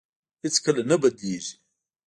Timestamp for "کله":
0.65-0.81